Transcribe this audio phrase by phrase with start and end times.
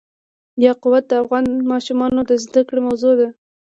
[0.65, 3.27] یاقوت د افغان ماشومانو د زده کړې موضوع ده.